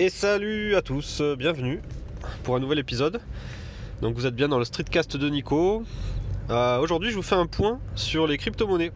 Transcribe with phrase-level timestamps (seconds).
[0.00, 1.80] Et salut à tous, euh, bienvenue
[2.44, 3.20] pour un nouvel épisode.
[4.00, 5.82] Donc vous êtes bien dans le streetcast de Nico.
[6.50, 8.92] Euh, Aujourd'hui je vous fais un point sur les crypto-monnaies.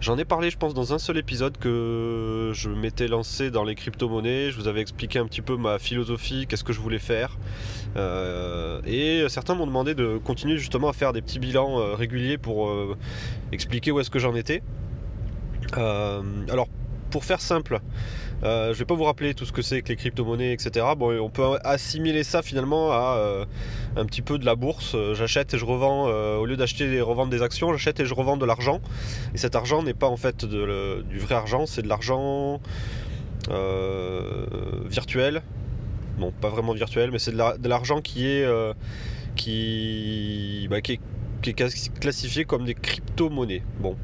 [0.00, 3.74] J'en ai parlé je pense dans un seul épisode que je m'étais lancé dans les
[3.74, 4.52] crypto-monnaies.
[4.52, 7.36] Je vous avais expliqué un petit peu ma philosophie, qu'est-ce que je voulais faire.
[7.96, 12.74] Euh, et certains m'ont demandé de continuer justement à faire des petits bilans réguliers pour
[13.52, 14.62] expliquer où est-ce que j'en étais.
[15.74, 16.68] Alors
[17.10, 17.80] pour faire simple,
[18.44, 20.86] euh, je vais pas vous rappeler tout ce que c'est que les crypto-monnaies, etc.
[20.96, 23.44] Bon, on peut assimiler ça finalement à euh,
[23.96, 24.92] un petit peu de la bourse.
[24.94, 28.04] Euh, J'achète et je revends, euh, au lieu d'acheter et revendre des actions, j'achète et
[28.04, 28.80] je revends de l'argent.
[29.34, 32.60] Et cet argent n'est pas en fait du vrai argent, c'est de l'argent
[34.88, 35.42] virtuel.
[36.18, 38.72] Non, pas vraiment virtuel, mais c'est de la- de l'argent qui est, euh,
[39.36, 41.00] qui, bah, qui est
[41.40, 43.62] qui est classifié comme des crypto-monnaies.
[43.78, 43.94] Bon,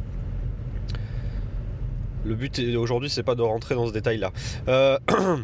[2.25, 4.33] le but aujourd'hui, c'est pas de rentrer dans ce détail-là.
[4.69, 4.99] Euh,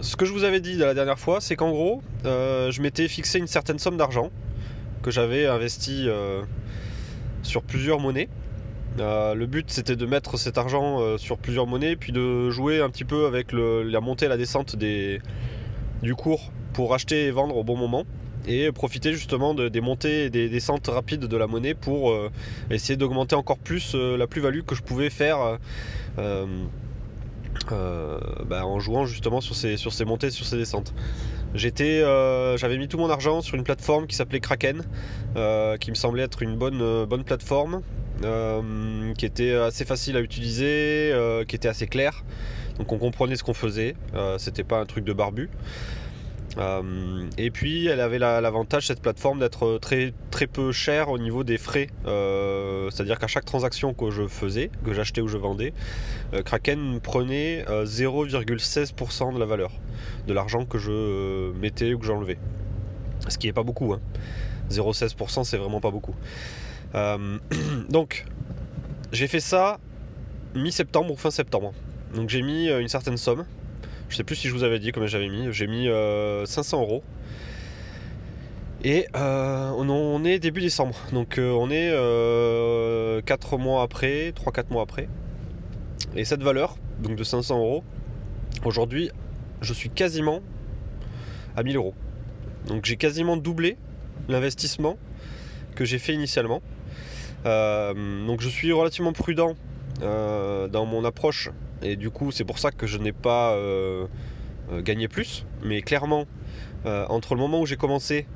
[0.00, 3.08] ce que je vous avais dit la dernière fois, c'est qu'en gros, euh, je m'étais
[3.08, 4.30] fixé une certaine somme d'argent
[5.02, 6.42] que j'avais investi euh,
[7.42, 8.28] sur plusieurs monnaies.
[8.98, 13.04] Le but, c'était de mettre cet argent sur plusieurs monnaies, puis de jouer un petit
[13.04, 15.22] peu avec la montée et la descente des,
[16.02, 18.04] du cours pour acheter et vendre au bon moment.
[18.48, 22.28] Et profiter justement de- des montées et des descentes rapides de la monnaie pour euh,
[22.70, 25.58] essayer d'augmenter encore plus euh, la plus-value que je pouvais faire
[26.18, 26.46] euh,
[28.46, 30.92] bah, en jouant justement sur ces, sur ces montées, sur ces descentes.
[31.54, 32.00] J'étais,
[32.56, 34.82] j'avais mis tout mon argent sur une plateforme qui s'appelait Kraken,
[35.78, 37.82] qui me semblait être une bonne, bonne plateforme,
[39.18, 41.12] qui était assez facile à utiliser,
[41.46, 42.24] qui était assez claire.
[42.78, 43.96] Donc on comprenait ce qu'on faisait,
[44.38, 45.50] c'était pas un truc de barbu.
[46.58, 51.18] Euh, et puis elle avait la- l'avantage cette plateforme d'être très très peu chère au
[51.18, 55.38] niveau des frais, Euh, c'est-à-dire qu'à chaque transaction que je faisais, que j'achetais ou je
[55.38, 55.72] vendais,
[56.34, 59.70] euh, Kraken prenait euh, 0,16% de la valeur
[60.26, 62.38] de l'argent que je mettais ou que j'enlevais.
[63.28, 63.94] Ce qui est pas beaucoup.
[63.94, 64.00] Hein.
[64.70, 66.14] 0,16% c'est vraiment pas beaucoup.
[67.88, 68.26] Donc
[69.12, 69.78] j'ai fait ça
[70.54, 71.72] mi-septembre ou fin septembre.
[72.14, 73.46] Donc j'ai mis une certaine somme.
[74.12, 75.50] Je sais plus si je vous avais dit combien j'avais mis.
[75.54, 77.02] J'ai mis euh, 500 euros.
[78.84, 80.94] Et euh, on, est début décembre.
[81.14, 85.08] Donc euh, on est 4 mois après, 3-4 mois après.
[86.14, 87.84] Et cette valeur, donc de 500 euros,
[88.66, 89.10] aujourd'hui,
[89.62, 90.42] je suis quasiment
[91.56, 91.94] à 1000 euros.
[92.66, 93.78] Donc j'ai quasiment doublé
[94.28, 94.98] l'investissement
[95.74, 96.60] que j'ai fait initialement.
[97.46, 99.56] Euh, donc je suis relativement prudent
[100.00, 101.50] euh, dans mon approche
[101.82, 104.06] et du coup c'est pour ça que je n'ai pas euh,
[104.72, 105.44] euh, gagné plus.
[105.62, 106.26] Mais clairement,
[106.84, 108.26] entre le moment où j'ai commencé,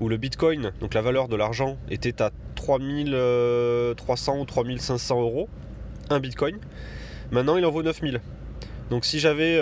[0.00, 5.48] où le bitcoin, donc la valeur de l'argent, était à 3300 ou 3500 euros,
[6.08, 6.58] un bitcoin,
[7.32, 8.20] maintenant il en vaut 9000.
[8.90, 9.56] Donc si j'avais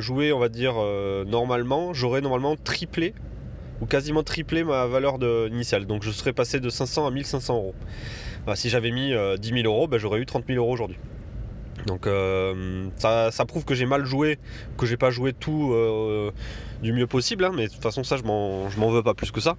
[0.00, 0.74] joué, on va dire,
[1.26, 3.14] normalement, j'aurais normalement triplé
[3.80, 5.86] ou quasiment triplé ma valeur de- initiale.
[5.86, 7.74] Donc je serais passé de 500 à 1500 euros.
[8.46, 10.98] Bah, si j'avais mis euh, 10 000 euros, bah, j'aurais eu 30 000 euros aujourd'hui.
[11.86, 14.38] Donc euh, ça, prouve que j'ai mal joué,
[14.78, 16.30] que j'ai pas joué tout euh,
[16.82, 19.40] du mieux possible, hein, mais de toute façon ça je m'en veux pas plus que
[19.40, 19.56] ça.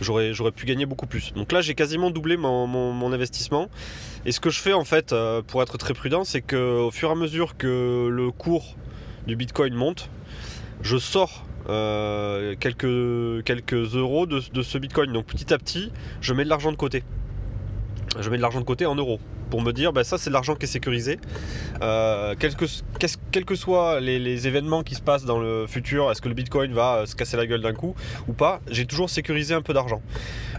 [0.00, 1.32] J'aurais pu gagner beaucoup plus.
[1.34, 3.68] Donc là j'ai quasiment doublé mon, investissement.
[4.24, 6.90] Et ce que je fais en fait euh, pour être très prudent, c'est que au
[6.90, 8.76] fur et à mesure que le cours
[9.26, 10.10] du Bitcoin monte,
[10.82, 15.12] je sors euh, quelques, euros de ce Bitcoin.
[15.12, 17.04] Donc petit à petit, je mets de l'argent de côté.
[18.20, 19.18] Je mets de l'argent de côté en euros
[19.50, 21.18] pour me dire, bah, ça c'est de l'argent qui est sécurisé.
[21.82, 22.64] Euh, quels, que,
[23.30, 26.72] quels que soient les, événements qui se passent dans le futur, est-ce que le Bitcoin
[26.72, 27.94] va euh, se casser la gueule d'un coup
[28.28, 30.02] ou pas, j'ai toujours sécurisé un peu d'argent.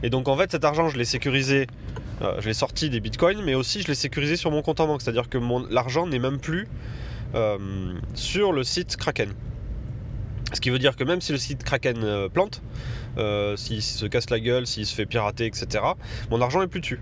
[0.03, 1.67] Et donc en fait cet argent je l'ai sécurisé,
[2.21, 4.87] euh, je l'ai sorti des Bitcoins, mais aussi je l'ai sécurisé sur mon compte en
[4.87, 5.01] banque.
[5.01, 5.37] C'est-à-dire que
[5.69, 6.67] l'argent n'est même plus
[8.15, 9.29] sur le site Kraken.
[10.53, 12.61] Ce qui veut dire que même si le site Kraken plante,
[13.17, 15.83] euh, s'il se casse la gueule, s'il se fait pirater, etc.,
[16.29, 16.99] mon argent est plus dessus.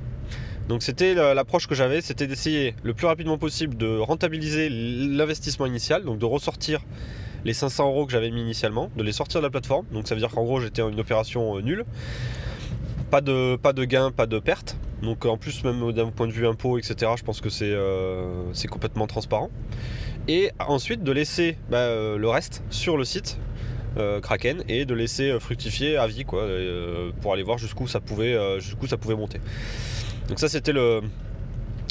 [0.68, 5.66] Donc c'était la- l'approche que j'avais, c'était d'essayer le plus rapidement possible de rentabiliser l'investissement
[5.68, 6.81] initial, donc de ressortir
[7.44, 9.85] les 500 euros que j'avais mis initialement, de les sortir de la plateforme.
[9.91, 11.85] Donc ça veut dire qu'en gros j'étais en une opération euh, nulle,
[13.12, 14.78] pas de, pas de gain, pas de perte.
[15.03, 18.52] Donc en plus même d'un point de vue impôt, etc., je pense que c'est euh,
[18.53, 19.52] c'est complètement transparent.
[20.28, 23.38] Et ensuite de laisser bah, euh, le reste sur le site
[23.97, 27.88] euh, Kraken et de laisser euh, fructifier à vie quoi, euh, pour aller voir jusqu'où
[27.88, 29.40] ça pouvait, euh, jusqu'où ça pouvait monter.
[30.28, 31.02] Donc ça c'était le,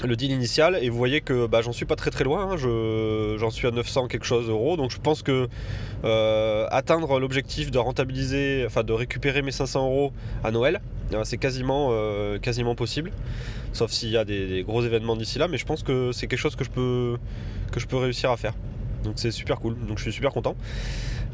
[0.05, 2.57] deal initial et vous voyez que bah, j'en suis pas très très loin, hein.
[2.57, 5.49] Je- j'en suis à 900 quelque chose euros donc je pense que
[6.05, 10.81] euh, atteindre l'objectif de rentabiliser, enfin de récupérer mes 500 euros à Noël,
[11.13, 13.13] euh, c'est quasiment, euh, quasiment possible,
[13.73, 16.39] sauf s'il y a des, gros événements d'ici là, mais je pense que c'est quelque
[16.41, 18.55] chose que je peux réussir à faire.
[19.05, 20.57] Donc c'est super cool, donc je suis super content.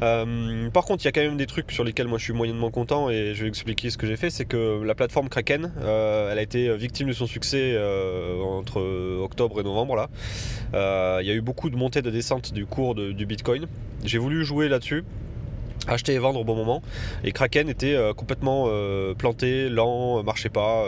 [0.01, 2.33] Euh, par contre, il y a quand même des trucs sur lesquels moi je suis
[2.33, 4.29] moyennement content et je vais expliquer ce que j'ai fait.
[4.29, 7.77] C'est que la plateforme Kraken, elle a été victime de son succès
[8.43, 8.81] entre
[9.21, 9.95] octobre et novembre.
[9.95, 10.09] Là,
[11.21, 13.67] il y a eu beaucoup de montées de descente du cours du Bitcoin.
[14.03, 15.03] J'ai voulu jouer là-dessus
[15.87, 16.81] acheter et vendre au bon moment.
[17.23, 20.85] Et Kraken était euh, complètement euh, planté, lent, euh, marchait pas,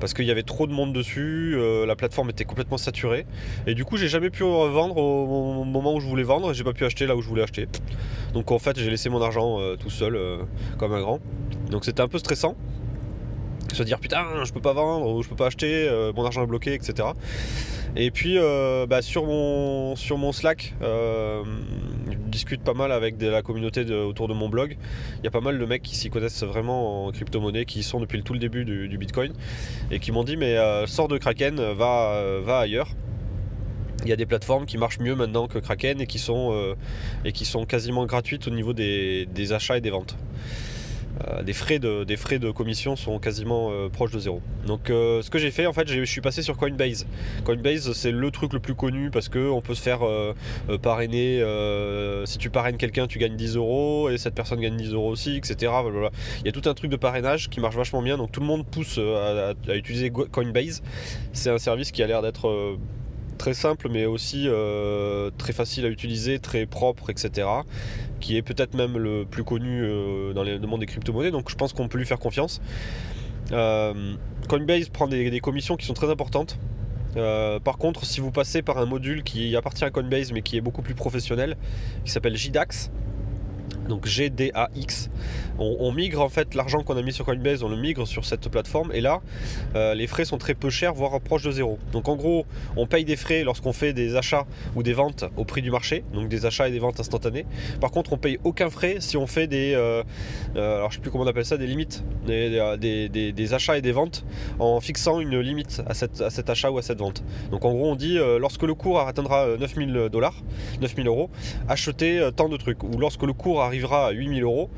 [0.00, 1.56] parce qu'il y avait trop de monde dessus,
[1.86, 3.26] la plateforme était complètement saturée.
[3.66, 6.72] Et du coup, j'ai jamais pu vendre au, moment où je voulais vendre, j'ai pas
[6.72, 7.68] pu acheter là où je voulais acheter.
[8.34, 10.18] Donc en fait, j'ai laissé mon argent tout seul,
[10.78, 11.20] comme un grand.
[11.70, 12.56] Donc c'était un peu stressant.
[13.72, 16.46] Se dire putain, je peux pas vendre, ou je peux pas acheter, mon argent est
[16.46, 17.08] bloqué, etc.
[17.96, 18.38] Et puis
[18.88, 20.74] bah, sur, mon, sur mon Slack,
[22.36, 24.76] discute pas mal avec la communauté autour de mon blog.
[25.18, 27.82] Il y a pas mal de mecs qui s'y connaissent vraiment en crypto-monnaie, qui y
[27.82, 29.32] sont depuis le, tout le début du, Bitcoin,
[29.90, 32.88] et qui m'ont dit mais euh, sors de Kraken, va, euh, va ailleurs.
[34.02, 36.74] Il y a des plateformes qui marchent mieux maintenant que Kraken et qui sont, euh,
[37.24, 40.16] et qui sont quasiment gratuites au niveau des achats et des ventes.
[41.24, 44.42] Euh, des, frais de, des frais de commission sont quasiment euh, proches de zéro.
[44.66, 47.06] Donc euh, ce que j'ai fait en fait je suis passé sur Coinbase.
[47.44, 50.00] Coinbase c'est le truc le plus connu parce qu'on peut se faire
[50.82, 51.42] parrainer,
[52.24, 55.36] si tu parraines quelqu'un tu gagnes 10 euros et cette personne gagne 10 euros aussi,
[55.36, 55.72] etc.
[56.40, 58.46] Il y a tout un truc de parrainage qui marche vachement bien donc tout le
[58.46, 60.82] monde pousse à utiliser Coinbase.
[61.32, 62.76] C'est un service qui a l'air d'être
[63.36, 67.48] très simple mais aussi euh, très facile à utiliser, très propre, etc.
[68.20, 71.54] Qui est peut-être même le plus connu euh, dans le monde des crypto-monnaies, donc je
[71.54, 72.60] pense qu'on peut lui faire confiance.
[73.52, 74.14] Euh,
[74.48, 76.58] Coinbase prend des, commissions qui sont très importantes.
[77.14, 80.60] par contre, si vous passez par un module qui appartient à Coinbase mais qui est
[80.60, 81.56] beaucoup plus professionnel,
[82.04, 82.90] qui s'appelle JDAX,
[83.88, 85.10] donc GDAX.
[85.58, 88.48] On, migre en fait l'argent qu'on a mis sur Coinbase, on le migre sur cette
[88.50, 89.22] plateforme et là
[89.74, 91.78] euh, les frais sont très peu chers, voire proches de zéro.
[91.92, 92.44] Donc en gros,
[92.76, 94.44] on paye des frais lorsqu'on fait des achats
[94.74, 97.46] ou des ventes au prix du marché, donc des achats et des ventes instantanées.
[97.80, 100.02] Par contre, on paye aucun frais si on fait des, euh,
[100.56, 100.86] euh,
[101.58, 104.26] limites, des, achats et des ventes
[104.58, 107.22] en fixant une limite à, cet achat ou à cette vente.
[107.50, 110.34] Donc en gros, on dit lorsque le cours atteindra 9000 dollars,
[110.82, 111.30] 9000 euros,
[111.68, 112.82] achetez tant de trucs.
[112.82, 114.70] Ou lorsque le cours arrive arrivera à 8000 euros,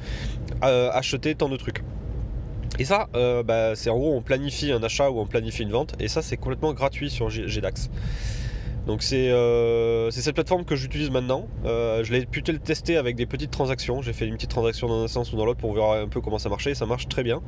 [0.64, 1.82] euh, acheter tant de trucs.
[2.78, 5.70] Et ça, euh, bah, c'est en gros, on planifie un achat ou on planifie une
[5.70, 7.90] vente, et ça, c'est complètement gratuit sur GDAX.
[8.86, 11.46] Donc euh, c'est cette plateforme que j'utilise maintenant.
[11.64, 14.00] je l'ai pu tester avec des petites transactions.
[14.00, 16.22] J'ai fait une petite transaction dans un sens ou dans l'autre pour voir un peu
[16.22, 16.74] comment ça marchait.
[16.74, 17.42] Ça marche très bien.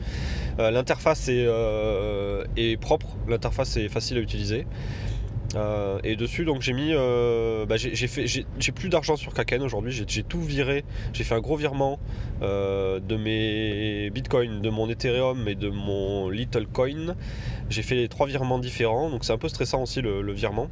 [0.59, 3.17] L'interface est, propre.
[3.27, 4.67] L'interface est facile à utiliser.
[5.57, 9.93] Euh, et dessus, donc j'ai mis, euh, bah, j'ai plus d'argent sur Kraken aujourd'hui.
[10.07, 10.85] J'ai tout viré.
[11.13, 11.99] J'ai fait un gros virement
[12.43, 17.15] euh, de mes bitcoins, de mon Ethereum et de mon Little Coin.
[17.69, 20.69] J'ai fait les trois virements différents, donc c'est un peu stressant aussi le virement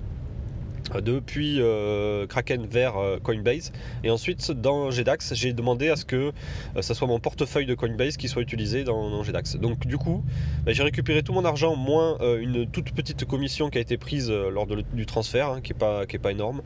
[1.02, 3.73] depuis euh, Kraken vers euh, Coinbase.
[4.05, 6.32] Et ensuite, dans GDAX, j'ai demandé à ce que
[6.76, 9.56] euh, ça soit mon portefeuille de Coinbase qui soit utilisé dans, GDAX.
[9.56, 10.25] Donc, du coup,
[10.64, 14.31] bah, j'ai récupéré tout mon argent, moins une toute petite commission qui a été prise
[14.31, 16.62] lors du transfert, hein, qui n'est pas, pas énorme.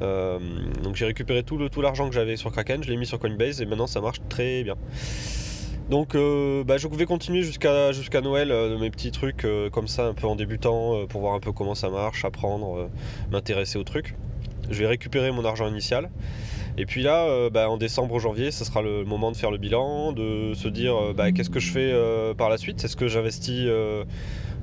[0.00, 3.66] donc, j'ai récupéré tout l'argent que j'avais sur Kraken, je l'ai mis sur Coinbase et
[3.66, 4.76] maintenant ça marche très bien.
[5.90, 10.06] Donc euh, bah, je vais continuer jusqu'à Noël euh, mes petits trucs euh, comme ça,
[10.06, 12.88] un peu en débutant, pour voir un peu comment ça marche, apprendre,
[13.30, 14.14] m'intéresser au truc.
[14.70, 16.10] Je vais récupérer mon argent initial.
[16.78, 20.12] Et puis là, bah, en décembre, janvier, ce sera le moment de faire le bilan,
[20.12, 21.92] de se dire bah, qu'est-ce que je fais
[22.36, 22.82] par la suite?
[22.82, 23.68] Est-ce que j'investis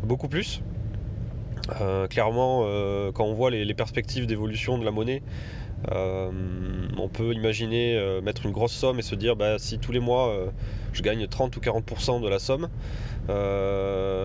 [0.03, 0.61] beaucoup plus?
[2.09, 2.65] Clairement,
[3.13, 5.21] quand on voit les perspectives d'évolution de la monnaie,
[5.89, 9.99] on peut imaginer euh, mettre une grosse somme et se dire bah, si tous les
[9.99, 10.47] mois euh,
[10.93, 12.69] je gagne 30 ou 40% de la somme,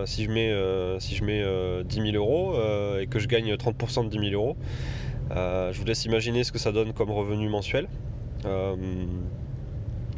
[0.05, 1.43] si je mets, si je mets
[1.83, 2.55] 10 000 euros
[2.99, 4.57] et que je gagne 30% de 10 000 euros,
[5.31, 7.87] je vous laisse imaginer ce que ça donne comme revenu mensuel.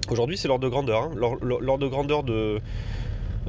[0.10, 1.04] Aujourd'hui, c'est l'ordre de grandeur.
[1.04, 1.12] Hein.
[1.90, 2.60] Grandeur de,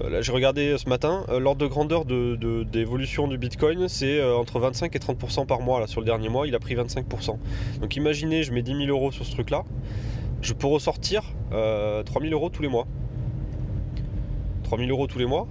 [0.02, 4.58] euh, j'ai regardé ce matin, euh, l'ordre de grandeur d'évolution du Bitcoin, c'est euh, entre
[4.60, 5.80] 25 et 30% par mois.
[5.80, 7.36] Là, sur le dernier mois, il a pris 25%.
[7.80, 9.64] Donc imaginez, je mets 10 000 euros sur ce truc-là,
[10.42, 12.86] je peux ressortir 3 000 euros tous les mois.
[14.64, 15.48] 3 000 euros tous les mois,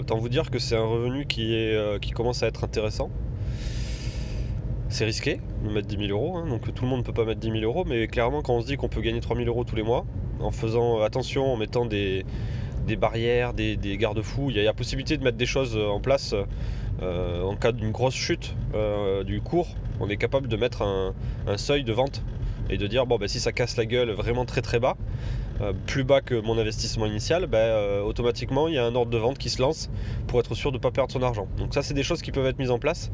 [0.00, 3.10] autant vous dire que c'est un revenu qui commence à être intéressant.
[4.88, 7.24] C'est risqué de mettre 10 000 euros, hein, donc tout le monde ne peut pas
[7.24, 9.48] mettre 10 000 euros, mais clairement quand on se dit qu'on peut gagner 3 000
[9.48, 10.06] euros tous les mois,
[10.40, 12.24] en faisant attention, en mettant des,
[12.86, 14.50] des barrières, des, garde-fous.
[14.50, 16.34] Il y, a la possibilité de mettre des choses en place
[17.02, 19.68] euh, en cas d'une grosse chute euh, du cours.
[20.00, 21.12] On est capable de mettre un,
[21.56, 22.22] seuil de vente
[22.70, 24.96] et de dire bon ben, si ça casse la gueule vraiment très très bas,
[25.60, 29.18] euh, plus bas que mon investissement initial, ben, automatiquement il y a un ordre de
[29.18, 29.90] vente qui se lance
[30.28, 31.48] pour être sûr de ne pas perdre son argent.
[31.58, 33.10] Donc ça c'est des choses qui peuvent être mises en place,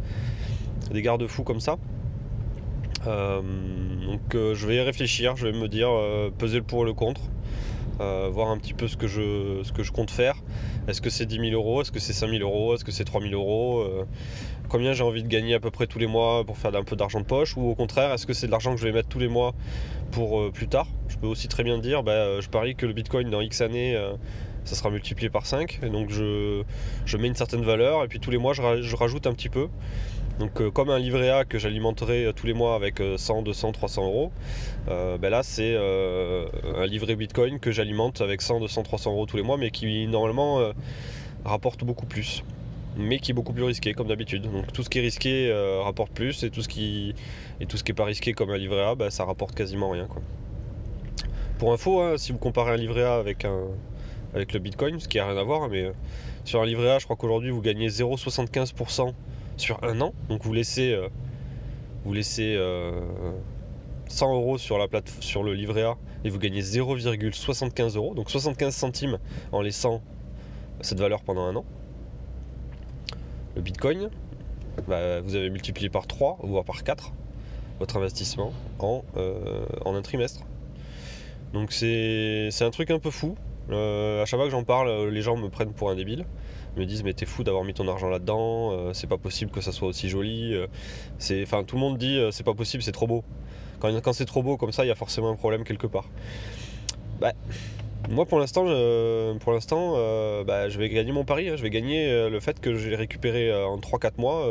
[0.93, 1.77] des garde-fous comme ça.
[3.05, 5.91] donc je vais y réfléchir, je vais me dire
[6.39, 7.23] peser le pour et le contre.
[8.31, 10.37] Voir un petit peu ce que je, ce que je compte faire.
[10.89, 11.83] Est-ce que c'est 10 000 euros?
[11.83, 12.75] Est-ce que c'est 5 000 euros?
[12.75, 13.87] Est-ce que c'est 3 000 euros?
[14.69, 16.97] Combien j'ai envie de gagner à peu près tous les mois pour faire un peu
[16.97, 17.57] d'argent de poche?
[17.57, 19.55] Ou au contraire, est-ce que c'est de l'argent que je vais mettre tous les mois
[20.13, 20.87] pour plus tard?
[21.09, 23.99] Je peux aussi très bien dire, bah, je parie que le Bitcoin dans X années
[24.65, 25.81] ça sera multiplié par 5.
[25.83, 26.63] Et donc je,
[27.17, 29.69] mets une certaine valeur et puis tous les mois je, rajoute un petit peu.
[30.39, 33.73] Donc euh, comme un livret A que j'alimenterai euh, tous les mois avec 100, 200,
[33.73, 34.33] 300 euros,
[34.89, 39.37] euh, ben là c'est un livret Bitcoin que j'alimente avec 100, 200, 300 euros tous
[39.37, 40.73] les mois, mais qui normalement
[41.45, 42.43] rapporte beaucoup plus.
[42.97, 44.43] Mais qui est beaucoup plus risqué comme d'habitude.
[44.43, 45.53] Donc tout ce qui est risqué
[45.85, 47.15] rapporte plus et tout ce qui
[47.61, 49.91] et tout ce qui est pas risqué comme un livret A, ben, ça rapporte quasiment
[49.91, 50.09] rien.
[51.59, 53.67] Pour info, hein, si vous comparez un livret A avec un,
[54.35, 55.93] avec le Bitcoin, ce qui n'a rien à voir, mais
[56.45, 59.13] sur un livret A, je crois qu'aujourd'hui vous gagnez 0,75%
[59.57, 60.13] sur un an.
[60.29, 61.09] Donc vous laissez, euh,
[62.05, 62.55] vous laissez
[64.09, 64.79] 100 euh, euros sur,
[65.21, 69.19] sur le livret A et vous gagnez 0,75 euros, donc 75 centimes
[69.53, 70.03] en laissant
[70.81, 71.65] cette valeur pendant un an.
[73.57, 74.11] Le Bitcoin,
[74.89, 77.13] bah, vous avez multiplié par 3 voire par 4
[77.81, 80.43] votre investissement en, euh, en un trimestre.
[81.53, 83.37] Donc c'est un truc un peu fou.
[83.73, 86.25] À chaque fois que j'en parle, les gens me prennent pour un débile
[86.77, 89.61] me disent mais t'es fou d'avoir mis ton argent là-dedans, euh, c'est pas possible que
[89.61, 90.55] ça soit aussi joli.
[90.55, 90.67] Euh,
[91.43, 93.25] enfin tout le monde dit euh, c'est pas possible, c'est trop beau.
[93.81, 96.05] Quand, c'est trop beau comme ça, il y a forcément un problème quelque part.
[97.19, 97.33] Bah,
[98.11, 99.53] moi pour l'instant, pour
[100.47, 101.49] bah, je vais gagner mon pari.
[101.49, 101.57] Hein.
[101.57, 104.47] je vais gagner le fait que j'ai récupéré en 3-4 mois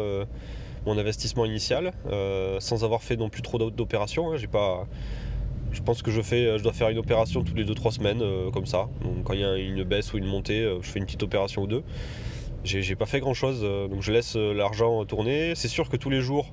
[0.86, 1.92] mon investissement initial
[2.60, 4.32] sans avoir fait non plus trop d'opérations.
[4.32, 4.38] Hein.
[4.38, 4.88] j'ai pas
[5.72, 8.52] je pense que je, fais, je dois faire une opération tous les 2-3 semaines, euh,
[8.52, 8.90] comme ça.
[9.04, 11.24] Donc, quand il y a une baisse ou une montée, euh, je fais une petite
[11.24, 11.84] opération ou deux.
[12.66, 15.54] J'ai pas fait grand chose, euh, donc je laisse l'argent tourner.
[15.56, 16.52] C'est sûr que tous les jours,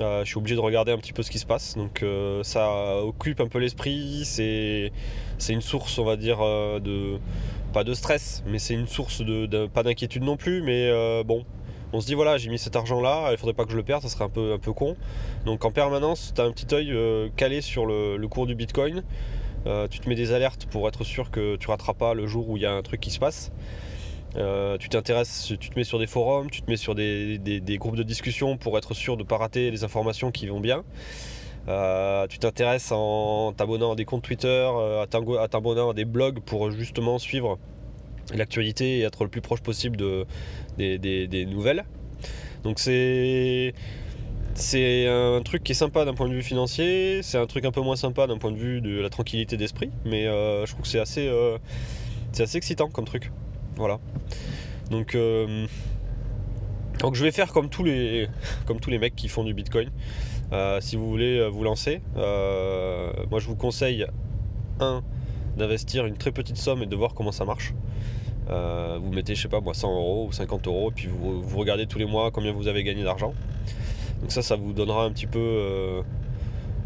[0.00, 1.76] je suis obligé de regarder un petit peu ce qui se passe.
[1.76, 2.04] Donc
[2.42, 4.22] ça occupe un peu l'esprit.
[4.24, 4.90] C'est
[5.48, 7.18] une source, on va dire, de.
[7.72, 10.62] Pas de stress, mais c'est une source de, pas d'inquiétude non plus.
[10.62, 10.90] Mais
[11.24, 11.44] bon,
[11.94, 13.84] on se dit voilà, j'ai mis cet argent là, il faudrait pas que je le
[13.84, 14.96] perde, ça serait un peu, un peu con.
[15.46, 19.04] Donc en permanence, tu as un petit œil euh, calé sur le, cours du Bitcoin.
[19.66, 22.48] Euh, tu te mets des alertes pour être sûr que tu rateras pas le jour
[22.48, 23.52] où il y a un truc qui se passe.
[24.36, 27.38] Euh, tu t'intéresses, tu te mets sur des forums, tu te mets sur des,
[27.78, 30.82] groupes de discussion pour être sûr de ne pas rater les informations qui vont bien.
[32.28, 34.68] tu t'intéresses en t'abonnant à des comptes Twitter,
[35.00, 37.60] à t'abonnant à des blogs pour justement suivre
[38.32, 40.26] l'actualité et être le plus proche possible de,
[40.78, 41.84] des, nouvelles.
[42.62, 43.74] Donc c'est
[44.54, 47.72] c'est un truc qui est sympa d'un point de vue financier, c'est un truc un
[47.72, 50.82] peu moins sympa d'un point de vue de la tranquillité d'esprit, mais euh, je trouve
[50.82, 51.58] que c'est assez, euh,
[52.38, 53.32] assez excitant comme truc.
[53.74, 53.98] Voilà.
[54.90, 55.66] Donc, euh,
[57.00, 58.28] donc je vais faire comme tous les,
[58.66, 59.90] comme tous les mecs qui font du Bitcoin.
[60.80, 64.06] si vous voulez vous lancer, moi je vous conseille
[64.78, 65.02] un
[65.56, 67.74] d'investir une très petite somme et de voir comment ça marche.
[68.50, 71.58] Euh, vous mettez, je sais pas moi, 100 euros ou 50 euros, et puis vous,
[71.58, 73.32] regardez tous les mois combien vous avez gagné d'argent.
[74.20, 76.02] Donc ça, ça vous donnera un petit peu euh,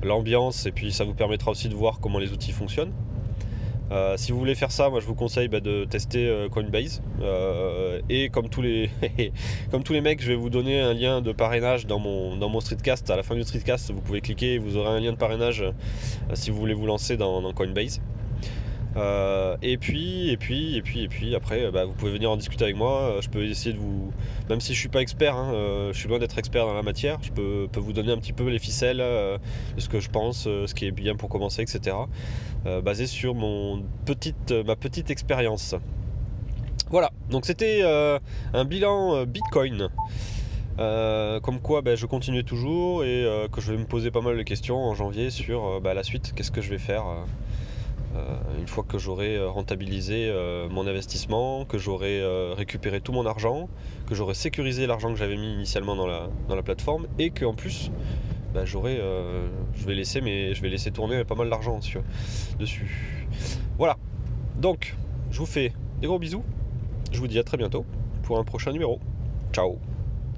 [0.02, 2.92] l'ambiance, et puis ça vous permettra aussi de voir comment les outils fonctionnent.
[3.90, 7.00] Euh, si vous voulez faire ça, moi je vous conseille bah, de tester Coinbase.
[8.10, 8.90] et comme tous, les
[9.70, 12.50] comme tous les mecs, je vais vous donner un lien de parrainage dans mon, dans
[12.50, 13.10] mon streetcast.
[13.10, 15.64] À la fin du streetcast, vous pouvez cliquer et vous aurez un lien de parrainage
[16.34, 18.00] si vous voulez vous lancer dans Coinbase.
[18.96, 22.36] Euh, et puis, et puis, et puis, et puis, après, bah, vous pouvez venir en
[22.36, 23.00] discuter avec moi.
[23.00, 24.12] Euh, je peux essayer de vous,
[24.48, 26.82] même si je suis pas expert, hein, euh, je suis loin d'être expert dans la
[26.82, 27.18] matière.
[27.22, 29.38] Je peux, vous donner un petit peu les ficelles de
[29.80, 31.96] ce que je pense, ce qui est bien pour commencer, etc.
[32.82, 35.74] basé sur mon petite, ma petite expérience.
[36.90, 37.10] Voilà.
[37.30, 39.88] Donc c'était un bilan Bitcoin.
[40.76, 44.42] comme quoi bah, je continue toujours et que je vais me poser pas mal de
[44.42, 47.04] questions en janvier sur bah, la suite, qu'est-ce que je vais faire
[48.58, 52.22] une fois que j'aurai euh, rentabilisé euh, mon investissement, que j'aurai
[52.54, 53.68] récupéré tout mon argent,
[54.06, 57.90] que j'aurai sécurisé l'argent que j'avais mis initialement dans la, plateforme et qu'en plus
[58.52, 61.78] bah, je vais laisser je vais laisser tourner pas mal d'argent
[62.58, 63.22] dessus.
[63.78, 63.96] Voilà.
[64.56, 64.96] Donc,
[65.30, 66.42] je vous fais des gros bisous.
[67.12, 67.84] Je vous dis à très bientôt
[68.22, 68.98] pour un prochain numéro.
[69.52, 69.78] Ciao